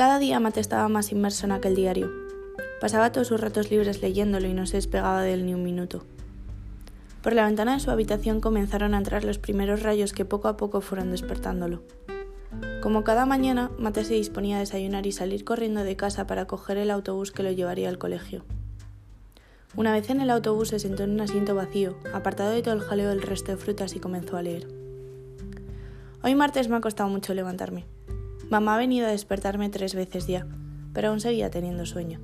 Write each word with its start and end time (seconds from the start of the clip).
Cada 0.00 0.18
día 0.18 0.40
Mate 0.40 0.60
estaba 0.60 0.88
más 0.88 1.12
inmerso 1.12 1.44
en 1.44 1.52
aquel 1.52 1.76
diario. 1.76 2.10
Pasaba 2.80 3.12
todos 3.12 3.28
sus 3.28 3.38
ratos 3.38 3.70
libres 3.70 4.00
leyéndolo 4.00 4.48
y 4.48 4.54
no 4.54 4.64
se 4.64 4.78
despegaba 4.78 5.20
de 5.20 5.34
él 5.34 5.44
ni 5.44 5.52
un 5.52 5.62
minuto. 5.62 6.06
Por 7.22 7.34
la 7.34 7.44
ventana 7.44 7.74
de 7.74 7.80
su 7.80 7.90
habitación 7.90 8.40
comenzaron 8.40 8.94
a 8.94 8.96
entrar 8.96 9.24
los 9.24 9.36
primeros 9.36 9.82
rayos 9.82 10.14
que 10.14 10.24
poco 10.24 10.48
a 10.48 10.56
poco 10.56 10.80
fueron 10.80 11.10
despertándolo. 11.10 11.82
Como 12.80 13.04
cada 13.04 13.26
mañana, 13.26 13.72
Mate 13.78 14.04
se 14.04 14.14
disponía 14.14 14.56
a 14.56 14.60
desayunar 14.60 15.04
y 15.04 15.12
salir 15.12 15.44
corriendo 15.44 15.84
de 15.84 15.96
casa 15.96 16.26
para 16.26 16.46
coger 16.46 16.78
el 16.78 16.90
autobús 16.90 17.30
que 17.30 17.42
lo 17.42 17.50
llevaría 17.50 17.90
al 17.90 17.98
colegio. 17.98 18.42
Una 19.76 19.92
vez 19.92 20.08
en 20.08 20.22
el 20.22 20.30
autobús 20.30 20.68
se 20.68 20.78
sentó 20.78 21.02
en 21.02 21.10
un 21.10 21.20
asiento 21.20 21.54
vacío, 21.54 21.98
apartado 22.14 22.52
de 22.52 22.62
todo 22.62 22.72
el 22.72 22.80
jaleo 22.80 23.10
del 23.10 23.20
resto 23.20 23.52
de 23.52 23.58
frutas 23.58 23.94
y 23.94 24.00
comenzó 24.00 24.38
a 24.38 24.42
leer. 24.42 24.66
Hoy 26.22 26.34
martes 26.34 26.70
me 26.70 26.76
ha 26.76 26.80
costado 26.80 27.10
mucho 27.10 27.34
levantarme. 27.34 27.84
Mamá 28.50 28.74
ha 28.74 28.78
venido 28.78 29.06
a 29.06 29.10
despertarme 29.10 29.70
tres 29.70 29.94
veces 29.94 30.26
ya, 30.26 30.44
pero 30.92 31.08
aún 31.08 31.20
seguía 31.20 31.50
teniendo 31.50 31.86
sueño. 31.86 32.18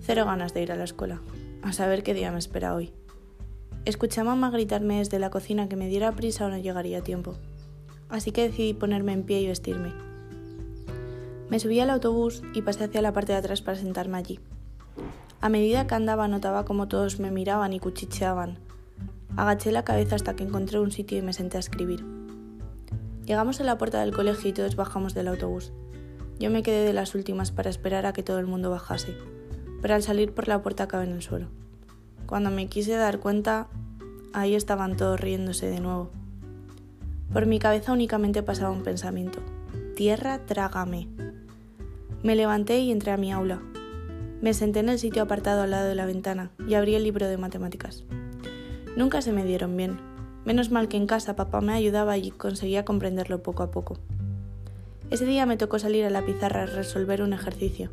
Cero 0.00 0.24
ganas 0.24 0.52
de 0.52 0.62
ir 0.62 0.72
a 0.72 0.76
la 0.76 0.82
escuela. 0.82 1.22
A 1.62 1.72
saber 1.72 2.02
qué 2.02 2.12
día 2.12 2.32
me 2.32 2.40
espera 2.40 2.74
hoy. 2.74 2.92
Escuché 3.84 4.20
a 4.20 4.24
mamá 4.24 4.50
gritarme 4.50 4.98
desde 4.98 5.20
la 5.20 5.30
cocina 5.30 5.68
que 5.68 5.76
me 5.76 5.86
diera 5.86 6.10
prisa 6.10 6.46
o 6.46 6.48
no 6.48 6.58
llegaría 6.58 6.98
a 6.98 7.02
tiempo. 7.02 7.36
Así 8.08 8.32
que 8.32 8.48
decidí 8.48 8.74
ponerme 8.74 9.12
en 9.12 9.22
pie 9.22 9.42
y 9.42 9.46
vestirme. 9.46 9.92
Me 11.48 11.60
subí 11.60 11.78
al 11.78 11.90
autobús 11.90 12.42
y 12.52 12.62
pasé 12.62 12.84
hacia 12.84 13.00
la 13.00 13.12
parte 13.12 13.32
de 13.32 13.38
atrás 13.38 13.62
para 13.62 13.78
sentarme 13.78 14.18
allí. 14.18 14.40
A 15.40 15.48
medida 15.48 15.86
que 15.86 15.94
andaba 15.94 16.26
notaba 16.26 16.64
como 16.64 16.88
todos 16.88 17.20
me 17.20 17.30
miraban 17.30 17.72
y 17.72 17.78
cuchicheaban. 17.78 18.58
Agaché 19.36 19.70
la 19.70 19.84
cabeza 19.84 20.16
hasta 20.16 20.34
que 20.34 20.42
encontré 20.42 20.80
un 20.80 20.90
sitio 20.90 21.16
y 21.16 21.22
me 21.22 21.32
senté 21.32 21.58
a 21.58 21.60
escribir. 21.60 22.19
Llegamos 23.30 23.60
a 23.60 23.64
la 23.64 23.78
puerta 23.78 24.00
del 24.00 24.12
colegio 24.12 24.50
y 24.50 24.52
todos 24.52 24.74
bajamos 24.74 25.14
del 25.14 25.28
autobús. 25.28 25.70
Yo 26.40 26.50
me 26.50 26.64
quedé 26.64 26.84
de 26.84 26.92
las 26.92 27.14
últimas 27.14 27.52
para 27.52 27.70
esperar 27.70 28.04
a 28.04 28.12
que 28.12 28.24
todo 28.24 28.40
el 28.40 28.48
mundo 28.48 28.70
bajase, 28.70 29.14
pero 29.80 29.94
al 29.94 30.02
salir 30.02 30.32
por 30.32 30.48
la 30.48 30.60
puerta 30.62 30.82
acabé 30.82 31.04
en 31.04 31.12
el 31.12 31.22
suelo. 31.22 31.46
Cuando 32.26 32.50
me 32.50 32.66
quise 32.66 32.96
dar 32.96 33.20
cuenta, 33.20 33.68
ahí 34.32 34.56
estaban 34.56 34.96
todos 34.96 35.20
riéndose 35.20 35.68
de 35.68 35.78
nuevo. 35.78 36.10
Por 37.32 37.46
mi 37.46 37.60
cabeza 37.60 37.92
únicamente 37.92 38.42
pasaba 38.42 38.72
un 38.72 38.82
pensamiento. 38.82 39.38
Tierra, 39.94 40.40
trágame. 40.44 41.06
Me 42.24 42.34
levanté 42.34 42.80
y 42.80 42.90
entré 42.90 43.12
a 43.12 43.16
mi 43.16 43.30
aula. 43.30 43.62
Me 44.40 44.54
senté 44.54 44.80
en 44.80 44.88
el 44.88 44.98
sitio 44.98 45.22
apartado 45.22 45.62
al 45.62 45.70
lado 45.70 45.88
de 45.88 45.94
la 45.94 46.06
ventana 46.06 46.50
y 46.66 46.74
abrí 46.74 46.96
el 46.96 47.04
libro 47.04 47.28
de 47.28 47.38
matemáticas. 47.38 48.02
Nunca 48.96 49.22
se 49.22 49.30
me 49.30 49.44
dieron 49.44 49.76
bien. 49.76 50.09
Menos 50.44 50.70
mal 50.70 50.88
que 50.88 50.96
en 50.96 51.06
casa 51.06 51.36
papá 51.36 51.60
me 51.60 51.72
ayudaba 51.72 52.16
y 52.16 52.30
conseguía 52.30 52.84
comprenderlo 52.84 53.42
poco 53.42 53.62
a 53.62 53.70
poco. 53.70 53.98
Ese 55.10 55.26
día 55.26 55.44
me 55.44 55.56
tocó 55.56 55.78
salir 55.78 56.04
a 56.04 56.10
la 56.10 56.24
pizarra 56.24 56.62
a 56.62 56.66
resolver 56.66 57.22
un 57.22 57.32
ejercicio. 57.32 57.90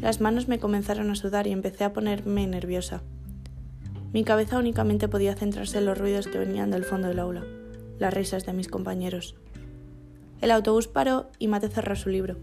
Las 0.00 0.20
manos 0.20 0.48
me 0.48 0.58
comenzaron 0.58 1.10
a 1.10 1.16
sudar 1.16 1.46
y 1.46 1.52
empecé 1.52 1.84
a 1.84 1.92
ponerme 1.92 2.46
nerviosa. 2.46 3.02
Mi 4.12 4.22
cabeza 4.22 4.58
únicamente 4.58 5.08
podía 5.08 5.34
centrarse 5.34 5.78
en 5.78 5.86
los 5.86 5.98
ruidos 5.98 6.28
que 6.28 6.38
venían 6.38 6.70
del 6.70 6.84
fondo 6.84 7.08
del 7.08 7.18
aula, 7.18 7.44
las 7.98 8.14
risas 8.14 8.46
de 8.46 8.52
mis 8.52 8.68
compañeros. 8.68 9.34
El 10.40 10.50
autobús 10.50 10.86
paró 10.86 11.30
y 11.38 11.48
Mate 11.48 11.68
cerró 11.68 11.96
su 11.96 12.10
libro. 12.10 12.36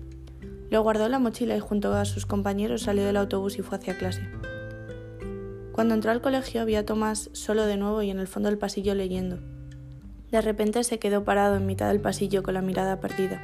Lo 0.69 0.83
guardó 0.83 1.05
en 1.05 1.11
la 1.11 1.19
mochila 1.19 1.55
y 1.55 1.59
junto 1.59 1.93
a 1.93 2.03
sus 2.05 2.25
compañeros 2.25 2.81
salió 2.81 3.05
del 3.05 3.17
autobús 3.17 3.58
y 3.58 3.61
fue 3.61 3.77
hacia 3.77 3.97
clase. 3.97 4.21
Cuando 5.72 5.94
entró 5.94 6.11
al 6.11 6.22
colegio 6.22 6.61
había 6.61 6.80
a 6.80 6.86
Tomás 6.86 7.30
solo 7.33 7.66
de 7.66 7.77
nuevo 7.77 8.02
y 8.02 8.09
en 8.09 8.19
el 8.19 8.27
fondo 8.27 8.50
del 8.50 8.58
pasillo 8.58 8.94
leyendo. 8.94 9.39
De 10.31 10.41
repente 10.41 10.83
se 10.83 11.00
quedó 11.00 11.23
parado 11.23 11.55
en 11.55 11.66
mitad 11.66 11.88
del 11.88 12.02
pasillo 12.02 12.44
con 12.44 12.53
la 12.53 12.61
mirada 12.61 13.00
perdida. 13.00 13.41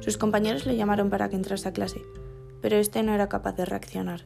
Sus 0.00 0.16
compañeros 0.16 0.66
le 0.66 0.76
llamaron 0.76 1.10
para 1.10 1.28
que 1.28 1.36
entrase 1.36 1.68
a 1.68 1.72
clase, 1.72 2.02
pero 2.60 2.76
este 2.76 3.02
no 3.02 3.14
era 3.14 3.28
capaz 3.28 3.56
de 3.56 3.64
reaccionar. 3.64 4.24